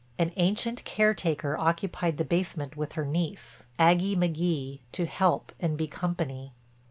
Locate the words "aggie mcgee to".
3.77-5.05